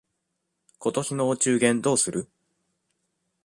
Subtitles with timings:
[0.79, 2.27] 今年のお中元どうする？